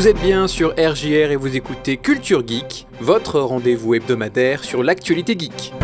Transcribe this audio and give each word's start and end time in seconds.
Vous 0.00 0.08
êtes 0.08 0.22
bien 0.22 0.48
sur 0.48 0.70
RJR 0.78 1.30
et 1.30 1.36
vous 1.36 1.56
écoutez 1.56 1.98
Culture 1.98 2.42
Geek, 2.46 2.86
votre 3.00 3.38
rendez-vous 3.38 3.92
hebdomadaire 3.92 4.64
sur 4.64 4.82
l'actualité 4.82 5.36
geek. 5.38 5.74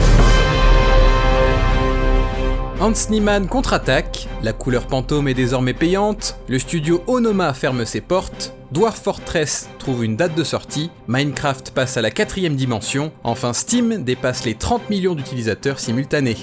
Hans 2.80 3.11
Niemann 3.11 3.47
contre-attaque, 3.47 4.27
la 4.43 4.55
couleur 4.55 4.87
Pantome 4.87 5.29
est 5.29 5.34
désormais 5.34 5.75
payante, 5.75 6.39
le 6.48 6.59
studio 6.59 7.02
Onoma 7.07 7.52
ferme 7.52 7.84
ses 7.84 8.01
portes, 8.01 8.55
Dwarf 8.73 8.98
Fortress 9.02 9.69
trouve 9.79 10.02
une 10.02 10.17
date 10.17 10.35
de 10.35 10.45
sortie, 10.45 10.91
Minecraft 11.09 11.73
passe 11.73 11.98
à 11.98 12.01
la 12.01 12.11
quatrième 12.11 12.57
dimension, 12.57 13.12
enfin 13.23 13.53
Steam 13.53 14.03
dépasse 14.03 14.47
les 14.47 14.55
30 14.55 14.89
millions 14.89 15.14
d'utilisateurs 15.14 15.78
simultanés. 15.78 16.39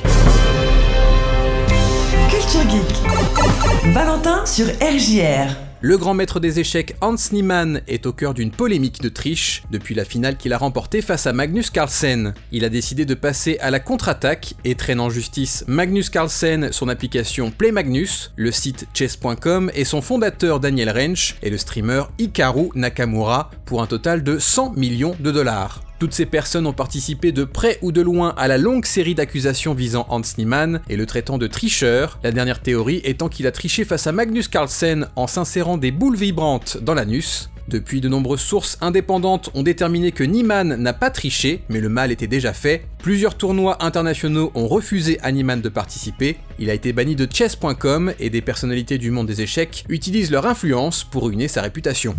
Culture 2.30 2.70
Geek. 2.70 3.94
Valentin 3.96 4.46
sur 4.46 4.68
RJR. 4.68 5.73
Le 5.86 5.98
grand 5.98 6.14
maître 6.14 6.40
des 6.40 6.62
échecs 6.62 6.96
Hans 7.02 7.18
Niemann 7.34 7.82
est 7.90 8.06
au 8.06 8.14
cœur 8.14 8.34
d'une 8.34 8.52
polémique 8.52 9.02
de 9.02 9.10
triche 9.10 9.64
depuis 9.70 9.94
la 9.94 10.06
finale 10.06 10.38
qu'il 10.38 10.54
a 10.54 10.58
remportée 10.58 11.02
face 11.02 11.28
à 11.28 11.34
Magnus 11.34 11.72
Carlsen. 11.72 12.34
Il 12.54 12.64
a 12.64 12.70
décidé 12.70 13.04
de 13.04 13.14
passer 13.16 13.58
à 13.60 13.70
la 13.70 13.82
contre-attaque 13.82 14.54
et 14.64 14.76
traîne 14.76 15.02
en 15.02 15.10
justice 15.10 15.66
Magnus 15.68 16.10
Carlsen, 16.10 16.72
son 16.72 16.88
application 16.88 17.52
Play 17.52 17.74
Magnus, 17.74 18.32
le 18.38 18.54
site 18.54 18.88
chess.com 18.94 19.72
et 19.76 19.84
son 19.84 20.02
fondateur 20.02 20.62
Daniel 20.62 20.90
Rensch 20.90 21.36
et 21.44 21.50
le 21.50 21.58
streamer 21.58 22.04
Hikaru 22.18 22.70
Nakamura 22.76 23.52
pour 23.66 23.82
un 23.82 23.86
total 23.86 24.24
de 24.24 24.40
100 24.40 24.78
millions 24.78 25.18
de 25.20 25.32
dollars. 25.32 25.82
Toutes 26.00 26.14
ces 26.14 26.26
personnes 26.26 26.68
ont 26.68 26.74
participé 26.74 27.32
de 27.32 27.44
près 27.44 27.78
ou 27.82 27.92
de 27.92 28.02
loin 28.02 28.34
à 28.38 28.48
la 28.48 28.58
longue 28.58 28.86
série 28.86 29.16
d'accusations 29.16 29.74
visant 29.74 30.06
Hans 30.10 30.22
Niemann 30.38 30.82
et 30.90 30.98
le 30.98 31.06
traitant 31.06 31.38
de 31.38 31.48
tricheur, 31.48 32.20
la 32.24 32.32
dernière 32.32 32.62
théorie 32.62 33.02
étant 33.04 33.30
qu'il 33.30 33.48
a 33.48 33.52
triché 33.52 33.86
face 33.86 34.08
à 34.08 34.12
Magnus 34.12 34.48
Carlsen 34.48 35.08
en 35.16 35.28
s'insérant 35.28 35.78
des 35.78 35.92
boules 35.92 36.18
vibrantes 36.18 36.78
dans 36.82 36.94
l'anus. 36.94 37.50
Depuis, 37.68 38.02
de 38.02 38.10
nombreuses 38.10 38.42
sources 38.42 38.78
indépendantes 38.82 39.50
ont 39.54 39.64
déterminé 39.64 40.12
que 40.12 40.24
Niemann 40.24 40.76
n'a 40.76 40.94
pas 40.94 41.10
triché, 41.10 41.62
mais 41.70 41.80
le 41.80 41.88
mal 41.88 42.12
était 42.12 42.28
déjà 42.28 42.52
fait. 42.52 42.86
Plusieurs 43.02 43.36
tournois 43.36 43.84
internationaux 43.84 44.52
ont 44.54 44.68
refusé 44.68 45.18
à 45.22 45.32
Niemann 45.32 45.62
de 45.62 45.70
participer. 45.70 46.38
Il 46.60 46.70
a 46.70 46.74
été 46.74 46.92
banni 46.92 47.16
de 47.16 47.28
chess.com 47.32 48.14
et 48.20 48.30
des 48.30 48.42
personnalités 48.42 48.98
du 48.98 49.12
monde 49.12 49.28
des 49.28 49.42
échecs 49.42 49.86
utilisent 49.88 50.32
leur 50.32 50.46
influence 50.46 51.04
pour 51.06 51.26
ruiner 51.26 51.48
sa 51.48 51.62
réputation. 51.62 52.16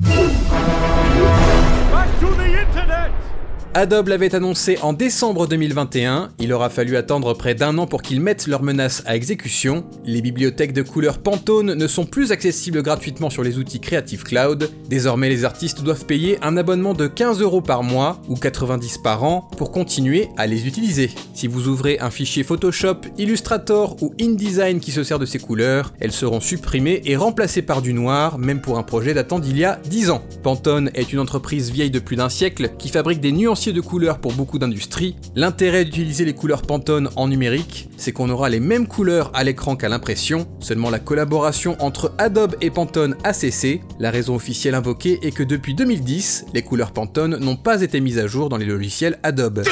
Adobe 3.77 4.07
l'avait 4.07 4.37
annoncé 4.37 4.79
en 4.83 4.93
décembre 4.93 5.49
2021, 5.49 6.31
il 6.39 6.53
aura 6.53 6.71
fallu 6.71 6.97
attendre 6.97 7.35
près 7.35 7.57
d'un 7.57 7.77
an 7.79 7.89
pour 7.89 8.03
qu'ils 8.03 8.21
mettent 8.21 8.47
leurs 8.47 8.63
menaces 8.63 9.03
à 9.05 9.17
exécution. 9.17 9.85
Les 10.05 10.23
bibliothèques 10.23 10.73
de 10.73 10.83
couleur 10.83 11.19
Pantone 11.19 11.75
ne 11.75 11.87
sont 11.89 12.07
plus 12.07 12.31
accessibles 12.31 12.85
gratuitement 12.85 13.31
sur 13.31 13.43
les 13.43 13.59
outils 13.59 13.81
Creative 13.81 14.23
Cloud. 14.23 14.71
Désormais, 14.89 15.29
les 15.29 15.45
artistes 15.45 15.83
doivent 15.83 16.05
payer 16.05 16.39
un 16.41 16.57
abonnement 16.57 16.95
de 16.95 17.09
15 17.09 17.41
euros 17.41 17.63
par 17.63 17.83
mois 17.83 18.23
ou 18.29 18.37
90 18.37 18.99
par 18.99 19.25
an 19.25 19.51
pour 19.57 19.73
continuer 19.73 20.29
à 20.37 20.47
les 20.47 20.69
utiliser. 20.69 21.11
Si 21.35 21.49
vous 21.49 21.67
ouvrez 21.67 21.99
un 21.99 22.11
fichier 22.11 22.45
Photoshop, 22.45 22.99
Illustrator 23.19 23.97
ou 24.01 24.15
InDesign 24.21 24.79
qui 24.79 24.93
se 24.93 25.03
sert 25.03 25.19
de 25.19 25.27
ces 25.27 25.41
couleurs, 25.41 25.93
elles 25.99 26.13
seront 26.13 26.41
supprimées 26.41 27.03
et 27.07 27.17
remplacées 27.17 27.63
par 27.63 27.83
du 27.83 27.93
noir, 27.93 28.39
même 28.39 28.61
pour 28.61 28.79
un 28.79 28.85
projet 28.85 29.15
datant 29.15 29.41
d'il 29.41 29.59
y 29.59 29.65
a 29.65 29.81
10 29.91 30.11
ans. 30.11 30.23
Pantone 30.45 30.93
est 30.95 31.13
une 31.13 31.19
entreprise 31.19 31.73
vieille 31.73 31.91
de 31.91 31.99
plus 31.99 32.15
d'un 32.15 32.29
siècle 32.29 32.71
qui 32.79 32.89
fabrique 32.89 33.19
des 33.19 33.33
de 33.73 33.81
couleurs 33.81 34.19
pour 34.19 34.33
beaucoup 34.33 34.59
d'industries. 34.59 35.17
L'intérêt 35.35 35.85
d'utiliser 35.85 36.25
les 36.25 36.35
couleurs 36.35 36.63
Pantone 36.63 37.09
en 37.17 37.29
numérique, 37.29 37.89
c'est 37.97 38.13
qu'on 38.13 38.29
aura 38.31 38.49
les 38.49 38.61
mêmes 38.61 38.87
couleurs 38.87 39.31
à 39.35 39.45
l'écran 39.45 39.77
qu'à 39.77 39.89
l'impression, 39.89 40.47
seulement 40.61 40.91
la 40.91 40.99
collaboration 40.99 41.77
entre 41.81 42.13
Adobe 42.19 42.57
et 42.61 42.71
Pantone 42.71 43.17
a 43.25 43.33
cessé. 43.33 43.81
La 43.99 44.11
raison 44.11 44.35
officielle 44.35 44.75
invoquée 44.75 45.19
est 45.23 45.33
que 45.33 45.43
depuis 45.43 45.75
2010, 45.75 46.47
les 46.53 46.63
couleurs 46.63 46.93
Pantone 46.93 47.37
n'ont 47.39 47.57
pas 47.57 47.83
été 47.83 48.01
mises 48.01 48.19
à 48.19 48.27
jour 48.27 48.49
dans 48.49 48.57
les 48.57 48.67
logiciels 48.67 49.19
Adobe. 49.23 49.63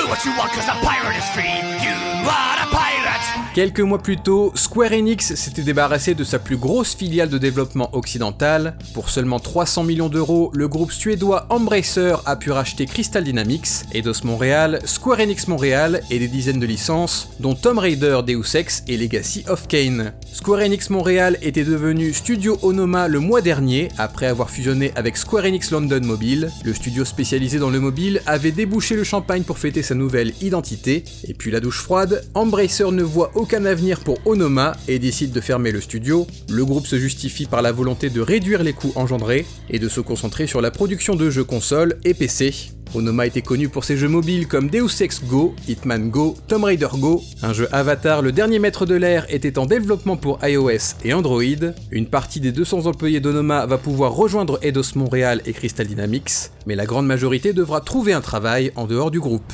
Quelques 3.54 3.80
mois 3.80 3.98
plus 3.98 4.16
tôt, 4.16 4.50
Square 4.54 4.92
Enix 4.92 5.34
s'était 5.34 5.62
débarrassé 5.62 6.14
de 6.14 6.24
sa 6.24 6.38
plus 6.38 6.56
grosse 6.56 6.94
filiale 6.94 7.28
de 7.28 7.36
développement 7.36 7.94
occidental. 7.94 8.78
Pour 8.94 9.10
seulement 9.10 9.40
300 9.40 9.84
millions 9.84 10.08
d'euros, 10.08 10.50
le 10.54 10.68
groupe 10.68 10.90
suédois 10.90 11.46
Embracer 11.50 12.14
a 12.24 12.36
pu 12.36 12.50
racheter 12.50 12.86
Crystal 12.86 13.22
Dynamics, 13.22 13.84
Eidos 13.92 14.24
Montréal, 14.24 14.80
Square 14.86 15.20
Enix 15.20 15.48
Montréal 15.48 16.00
et 16.10 16.18
des 16.18 16.28
dizaines 16.28 16.60
de 16.60 16.66
licences, 16.66 17.28
dont 17.40 17.54
Tomb 17.54 17.78
Raider 17.78 18.20
Deus 18.26 18.56
Ex 18.56 18.84
et 18.88 18.96
Legacy 18.96 19.44
of 19.48 19.68
Kane. 19.68 20.12
Square 20.32 20.60
Enix 20.60 20.88
Montréal 20.88 21.36
était 21.42 21.64
devenu 21.64 22.14
Studio 22.14 22.58
Onoma 22.62 23.06
le 23.06 23.20
mois 23.20 23.42
dernier, 23.42 23.88
après 23.98 24.26
avoir 24.26 24.48
fusionné 24.48 24.92
avec 24.96 25.18
Square 25.18 25.44
Enix 25.44 25.70
London 25.70 26.00
Mobile. 26.02 26.50
Le 26.64 26.72
studio 26.72 27.04
spécialisé 27.04 27.58
dans 27.58 27.70
le 27.70 27.80
mobile 27.80 28.22
avait 28.24 28.50
débouché 28.50 28.96
le 28.96 29.04
champagne 29.04 29.42
pour 29.42 29.58
fêter 29.58 29.82
sa 29.82 29.94
nouvelle 29.94 30.32
identité, 30.40 31.04
et 31.28 31.34
puis 31.34 31.50
la 31.50 31.60
douche 31.60 31.80
froide, 31.80 32.24
Embracer 32.34 32.90
ne 32.90 33.02
voit 33.02 33.21
aucun 33.34 33.64
avenir 33.64 34.00
pour 34.00 34.18
Onoma 34.24 34.72
et 34.88 34.98
décide 34.98 35.32
de 35.32 35.40
fermer 35.40 35.72
le 35.72 35.80
studio. 35.80 36.26
Le 36.48 36.64
groupe 36.64 36.86
se 36.86 36.98
justifie 36.98 37.46
par 37.46 37.62
la 37.62 37.72
volonté 37.72 38.10
de 38.10 38.20
réduire 38.20 38.62
les 38.62 38.72
coûts 38.72 38.92
engendrés 38.96 39.46
et 39.70 39.78
de 39.78 39.88
se 39.88 40.00
concentrer 40.00 40.46
sur 40.46 40.60
la 40.60 40.70
production 40.70 41.14
de 41.14 41.30
jeux 41.30 41.44
consoles 41.44 41.98
et 42.04 42.14
PC. 42.14 42.72
Onoma 42.94 43.26
était 43.26 43.42
connu 43.42 43.68
pour 43.68 43.84
ses 43.84 43.96
jeux 43.96 44.08
mobiles 44.08 44.46
comme 44.46 44.68
Deus 44.68 45.00
Ex 45.00 45.24
Go, 45.24 45.54
Hitman 45.66 46.10
Go, 46.10 46.36
Tomb 46.46 46.64
Raider 46.64 46.88
Go, 46.98 47.22
un 47.42 47.52
jeu 47.52 47.66
Avatar 47.72 48.20
le 48.20 48.32
dernier 48.32 48.58
maître 48.58 48.84
de 48.84 48.94
l'air 48.94 49.24
était 49.30 49.58
en 49.58 49.64
développement 49.64 50.16
pour 50.16 50.38
iOS 50.42 50.96
et 51.04 51.14
Android, 51.14 51.42
une 51.90 52.06
partie 52.06 52.40
des 52.40 52.52
200 52.52 52.86
employés 52.86 53.20
d'Onoma 53.20 53.64
va 53.64 53.78
pouvoir 53.78 54.12
rejoindre 54.12 54.58
Eidos 54.62 54.94
Montréal 54.96 55.40
et 55.46 55.52
Crystal 55.54 55.86
Dynamics, 55.86 56.50
mais 56.66 56.76
la 56.76 56.84
grande 56.84 57.06
majorité 57.06 57.54
devra 57.54 57.80
trouver 57.80 58.12
un 58.12 58.20
travail 58.20 58.72
en 58.76 58.86
dehors 58.86 59.10
du 59.10 59.20
groupe. 59.20 59.52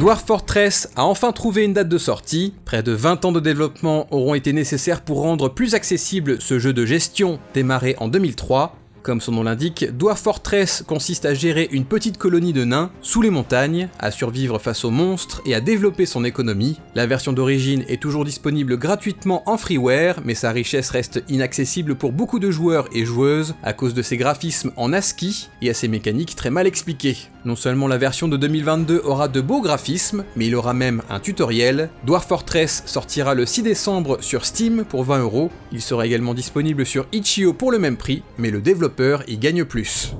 Dwarf 0.00 0.24
Fortress 0.24 0.88
a 0.96 1.04
enfin 1.04 1.30
trouvé 1.30 1.62
une 1.62 1.74
date 1.74 1.90
de 1.90 1.98
sortie. 1.98 2.54
Près 2.64 2.82
de 2.82 2.92
20 2.92 3.26
ans 3.26 3.32
de 3.32 3.38
développement 3.38 4.06
auront 4.10 4.32
été 4.32 4.54
nécessaires 4.54 5.02
pour 5.02 5.20
rendre 5.20 5.50
plus 5.50 5.74
accessible 5.74 6.40
ce 6.40 6.58
jeu 6.58 6.72
de 6.72 6.86
gestion 6.86 7.38
démarré 7.52 7.96
en 7.98 8.08
2003. 8.08 8.74
Comme 9.02 9.22
son 9.22 9.32
nom 9.32 9.42
l'indique, 9.42 9.86
Dwarf 9.96 10.20
Fortress 10.20 10.84
consiste 10.86 11.24
à 11.24 11.32
gérer 11.32 11.68
une 11.72 11.86
petite 11.86 12.18
colonie 12.18 12.52
de 12.52 12.64
nains 12.64 12.90
sous 13.00 13.22
les 13.22 13.30
montagnes, 13.30 13.88
à 13.98 14.10
survivre 14.10 14.58
face 14.58 14.84
aux 14.84 14.90
monstres 14.90 15.40
et 15.46 15.54
à 15.54 15.62
développer 15.62 16.04
son 16.04 16.22
économie. 16.22 16.78
La 16.94 17.06
version 17.06 17.32
d'origine 17.32 17.84
est 17.88 18.00
toujours 18.00 18.26
disponible 18.26 18.76
gratuitement 18.76 19.42
en 19.46 19.56
freeware, 19.56 20.20
mais 20.24 20.34
sa 20.34 20.50
richesse 20.50 20.90
reste 20.90 21.24
inaccessible 21.30 21.94
pour 21.94 22.12
beaucoup 22.12 22.38
de 22.38 22.50
joueurs 22.50 22.88
et 22.92 23.06
joueuses 23.06 23.54
à 23.62 23.72
cause 23.72 23.94
de 23.94 24.02
ses 24.02 24.18
graphismes 24.18 24.72
en 24.76 24.92
ASCII 24.92 25.48
et 25.62 25.70
à 25.70 25.74
ses 25.74 25.88
mécaniques 25.88 26.36
très 26.36 26.50
mal 26.50 26.66
expliquées. 26.66 27.16
Non 27.46 27.56
seulement 27.56 27.88
la 27.88 27.96
version 27.96 28.28
de 28.28 28.36
2022 28.36 29.00
aura 29.02 29.28
de 29.28 29.40
beaux 29.40 29.62
graphismes, 29.62 30.24
mais 30.36 30.46
il 30.46 30.54
aura 30.54 30.74
même 30.74 31.00
un 31.08 31.20
tutoriel. 31.20 31.88
Dwarf 32.04 32.28
Fortress 32.28 32.82
sortira 32.84 33.34
le 33.34 33.46
6 33.46 33.62
décembre 33.62 34.18
sur 34.20 34.44
Steam 34.44 34.84
pour 34.84 35.04
20 35.04 35.20
euros. 35.20 35.50
Il 35.72 35.80
sera 35.80 36.04
également 36.04 36.34
disponible 36.34 36.84
sur 36.84 37.06
Itch.io 37.12 37.54
pour 37.54 37.72
le 37.72 37.78
même 37.78 37.96
prix, 37.96 38.22
mais 38.36 38.50
le 38.50 38.60
développeur 38.90 39.22
y 39.28 39.36
gagne 39.38 39.64
plus. 39.64 40.14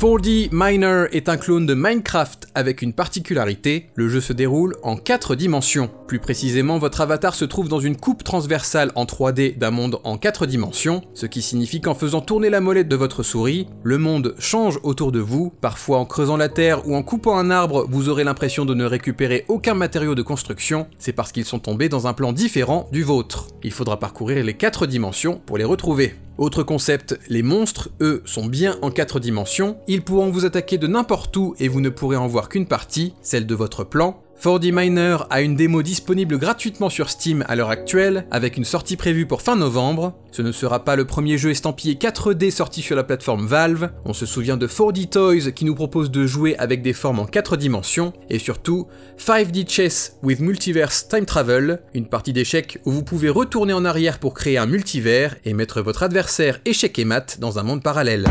4D 0.00 0.48
Miner 0.50 1.04
est 1.12 1.28
un 1.28 1.36
clone 1.36 1.66
de 1.66 1.74
Minecraft 1.74 2.48
avec 2.54 2.82
une 2.82 2.92
particularité, 2.92 3.86
le 3.94 4.08
jeu 4.08 4.20
se 4.20 4.32
déroule 4.32 4.76
en 4.82 4.96
4 4.96 5.34
dimensions. 5.34 5.90
Plus 6.06 6.18
précisément, 6.18 6.78
votre 6.78 7.00
avatar 7.00 7.34
se 7.34 7.44
trouve 7.44 7.68
dans 7.68 7.80
une 7.80 7.96
coupe 7.96 8.24
transversale 8.24 8.92
en 8.94 9.04
3D 9.04 9.58
d'un 9.58 9.70
monde 9.70 10.00
en 10.04 10.18
4 10.18 10.46
dimensions, 10.46 11.02
ce 11.14 11.26
qui 11.26 11.42
signifie 11.42 11.80
qu'en 11.80 11.94
faisant 11.94 12.20
tourner 12.20 12.50
la 12.50 12.60
molette 12.60 12.88
de 12.88 12.96
votre 12.96 13.22
souris, 13.22 13.68
le 13.82 13.98
monde 13.98 14.34
change 14.38 14.78
autour 14.82 15.12
de 15.12 15.20
vous, 15.20 15.52
parfois 15.60 15.98
en 15.98 16.04
creusant 16.04 16.36
la 16.36 16.48
terre 16.48 16.86
ou 16.88 16.94
en 16.94 17.02
coupant 17.02 17.36
un 17.36 17.50
arbre, 17.50 17.86
vous 17.88 18.08
aurez 18.08 18.24
l'impression 18.24 18.64
de 18.64 18.74
ne 18.74 18.84
récupérer 18.84 19.44
aucun 19.48 19.74
matériau 19.74 20.14
de 20.14 20.22
construction, 20.22 20.86
c'est 20.98 21.12
parce 21.12 21.32
qu'ils 21.32 21.44
sont 21.44 21.58
tombés 21.58 21.88
dans 21.88 22.06
un 22.06 22.12
plan 22.12 22.32
différent 22.32 22.88
du 22.92 23.02
vôtre. 23.02 23.48
Il 23.62 23.72
faudra 23.72 23.98
parcourir 23.98 24.44
les 24.44 24.54
4 24.54 24.86
dimensions 24.86 25.40
pour 25.46 25.58
les 25.58 25.64
retrouver. 25.64 26.14
Autre 26.38 26.62
concept, 26.62 27.18
les 27.28 27.42
monstres, 27.42 27.90
eux, 28.00 28.22
sont 28.24 28.46
bien 28.46 28.78
en 28.80 28.90
4 28.90 29.20
dimensions, 29.20 29.76
ils 29.86 30.00
pourront 30.00 30.30
vous 30.30 30.46
attaquer 30.46 30.78
de 30.78 30.86
n'importe 30.86 31.36
où 31.36 31.54
et 31.58 31.68
vous 31.68 31.82
ne 31.82 31.90
pourrez 31.90 32.16
en 32.16 32.28
voir 32.28 32.39
qu'une 32.48 32.66
partie, 32.66 33.14
celle 33.22 33.46
de 33.46 33.54
votre 33.54 33.84
plan, 33.84 34.22
4D 34.42 34.72
Miner 34.72 35.18
a 35.28 35.42
une 35.42 35.54
démo 35.54 35.82
disponible 35.82 36.38
gratuitement 36.38 36.88
sur 36.88 37.10
Steam 37.10 37.44
à 37.46 37.56
l'heure 37.56 37.68
actuelle, 37.68 38.26
avec 38.30 38.56
une 38.56 38.64
sortie 38.64 38.96
prévue 38.96 39.26
pour 39.26 39.42
fin 39.42 39.54
novembre. 39.54 40.14
Ce 40.32 40.40
ne 40.40 40.50
sera 40.50 40.82
pas 40.82 40.96
le 40.96 41.04
premier 41.04 41.36
jeu 41.36 41.50
estampillé 41.50 41.96
4D 41.96 42.50
sorti 42.50 42.80
sur 42.80 42.96
la 42.96 43.04
plateforme 43.04 43.46
Valve, 43.46 43.90
on 44.06 44.14
se 44.14 44.24
souvient 44.24 44.56
de 44.56 44.66
4D 44.66 45.10
Toys 45.10 45.52
qui 45.52 45.66
nous 45.66 45.74
propose 45.74 46.10
de 46.10 46.26
jouer 46.26 46.56
avec 46.56 46.80
des 46.80 46.94
formes 46.94 47.18
en 47.18 47.26
4 47.26 47.58
dimensions, 47.58 48.14
et 48.30 48.38
surtout 48.38 48.86
5D 49.18 49.68
Chess 49.68 50.16
with 50.22 50.40
Multiverse 50.40 51.06
Time 51.08 51.26
Travel, 51.26 51.82
une 51.92 52.06
partie 52.06 52.32
d'échecs 52.32 52.78
où 52.86 52.92
vous 52.92 53.04
pouvez 53.04 53.28
retourner 53.28 53.74
en 53.74 53.84
arrière 53.84 54.18
pour 54.18 54.32
créer 54.32 54.56
un 54.56 54.66
multivers 54.66 55.36
et 55.44 55.52
mettre 55.52 55.82
votre 55.82 56.02
adversaire 56.02 56.60
échec 56.64 56.98
et 56.98 57.04
mat 57.04 57.38
dans 57.40 57.58
un 57.58 57.62
monde 57.62 57.82
parallèle. 57.82 58.24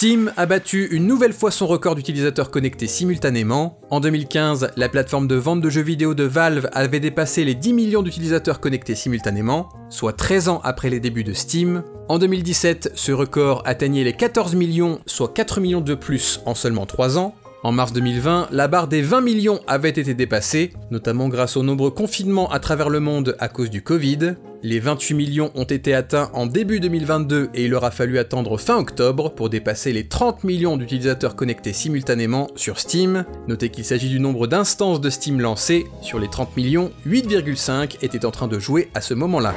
Steam 0.00 0.32
a 0.38 0.46
battu 0.46 0.86
une 0.92 1.06
nouvelle 1.06 1.34
fois 1.34 1.50
son 1.50 1.66
record 1.66 1.94
d'utilisateurs 1.94 2.50
connectés 2.50 2.86
simultanément. 2.86 3.78
En 3.90 4.00
2015, 4.00 4.70
la 4.74 4.88
plateforme 4.88 5.28
de 5.28 5.34
vente 5.34 5.60
de 5.60 5.68
jeux 5.68 5.82
vidéo 5.82 6.14
de 6.14 6.24
Valve 6.24 6.70
avait 6.72 7.00
dépassé 7.00 7.44
les 7.44 7.54
10 7.54 7.74
millions 7.74 8.02
d'utilisateurs 8.02 8.60
connectés 8.60 8.94
simultanément, 8.94 9.68
soit 9.90 10.14
13 10.14 10.48
ans 10.48 10.62
après 10.64 10.88
les 10.88 11.00
débuts 11.00 11.22
de 11.22 11.34
Steam. 11.34 11.82
En 12.08 12.18
2017, 12.18 12.92
ce 12.94 13.12
record 13.12 13.60
atteignait 13.66 14.02
les 14.02 14.14
14 14.14 14.54
millions, 14.54 15.00
soit 15.04 15.34
4 15.34 15.60
millions 15.60 15.82
de 15.82 15.94
plus 15.94 16.40
en 16.46 16.54
seulement 16.54 16.86
3 16.86 17.18
ans. 17.18 17.34
En 17.62 17.70
mars 17.70 17.92
2020, 17.92 18.48
la 18.52 18.68
barre 18.68 18.88
des 18.88 19.02
20 19.02 19.20
millions 19.20 19.60
avait 19.66 19.90
été 19.90 20.14
dépassée, 20.14 20.72
notamment 20.90 21.28
grâce 21.28 21.58
aux 21.58 21.62
nombreux 21.62 21.90
confinements 21.90 22.50
à 22.50 22.58
travers 22.58 22.88
le 22.88 23.00
monde 23.00 23.36
à 23.38 23.48
cause 23.48 23.68
du 23.68 23.82
Covid. 23.82 24.36
Les 24.62 24.78
28 24.78 25.14
millions 25.14 25.50
ont 25.54 25.64
été 25.64 25.94
atteints 25.94 26.30
en 26.34 26.44
début 26.44 26.80
2022 26.80 27.48
et 27.54 27.64
il 27.64 27.74
aura 27.74 27.90
fallu 27.90 28.18
attendre 28.18 28.58
fin 28.58 28.76
octobre 28.76 29.30
pour 29.30 29.48
dépasser 29.48 29.90
les 29.92 30.06
30 30.06 30.44
millions 30.44 30.76
d'utilisateurs 30.76 31.34
connectés 31.34 31.72
simultanément 31.72 32.48
sur 32.56 32.78
Steam. 32.78 33.24
Notez 33.48 33.70
qu'il 33.70 33.86
s'agit 33.86 34.10
du 34.10 34.20
nombre 34.20 34.46
d'instances 34.46 35.00
de 35.00 35.08
Steam 35.08 35.40
lancées. 35.40 35.86
Sur 36.02 36.18
les 36.18 36.28
30 36.28 36.58
millions, 36.58 36.92
8,5 37.06 37.96
étaient 38.02 38.26
en 38.26 38.30
train 38.30 38.48
de 38.48 38.58
jouer 38.58 38.90
à 38.92 39.00
ce 39.00 39.14
moment-là. 39.14 39.54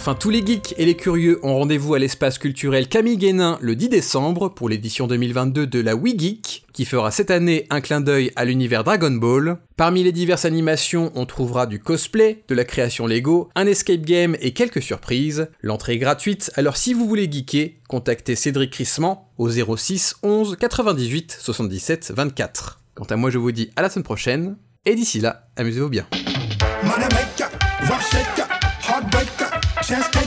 Enfin, 0.00 0.14
tous 0.14 0.30
les 0.30 0.42
geeks 0.42 0.74
et 0.78 0.86
les 0.86 0.96
curieux 0.96 1.38
ont 1.42 1.56
rendez-vous 1.56 1.92
à 1.92 1.98
l'espace 1.98 2.38
culturel 2.38 2.88
Camille 2.88 3.18
Guénin 3.18 3.58
le 3.60 3.76
10 3.76 3.90
décembre 3.90 4.48
pour 4.48 4.70
l'édition 4.70 5.06
2022 5.06 5.66
de 5.66 5.78
la 5.78 5.94
Wii 5.94 6.18
Geek, 6.18 6.64
qui 6.72 6.86
fera 6.86 7.10
cette 7.10 7.30
année 7.30 7.66
un 7.68 7.82
clin 7.82 8.00
d'œil 8.00 8.32
à 8.34 8.46
l'univers 8.46 8.82
Dragon 8.82 9.10
Ball. 9.10 9.58
Parmi 9.76 10.02
les 10.02 10.12
diverses 10.12 10.46
animations, 10.46 11.12
on 11.14 11.26
trouvera 11.26 11.66
du 11.66 11.80
cosplay, 11.80 12.42
de 12.48 12.54
la 12.54 12.64
création 12.64 13.06
Lego, 13.06 13.50
un 13.54 13.66
escape 13.66 14.00
game 14.00 14.38
et 14.40 14.54
quelques 14.54 14.80
surprises. 14.80 15.50
L'entrée 15.60 15.92
est 15.92 15.98
gratuite, 15.98 16.50
alors 16.54 16.78
si 16.78 16.94
vous 16.94 17.06
voulez 17.06 17.30
geeker, 17.30 17.72
contactez 17.86 18.36
Cédric 18.36 18.70
Crissement 18.70 19.30
au 19.36 19.50
06 19.50 20.16
11 20.22 20.56
98 20.58 21.36
77 21.38 22.14
24. 22.16 22.80
Quant 22.94 23.04
à 23.04 23.16
moi, 23.16 23.28
je 23.28 23.36
vous 23.36 23.52
dis 23.52 23.70
à 23.76 23.82
la 23.82 23.90
semaine 23.90 24.04
prochaine, 24.04 24.56
et 24.86 24.94
d'ici 24.94 25.20
là, 25.20 25.50
amusez-vous 25.56 25.90
bien. 25.90 26.06
just 29.90 30.19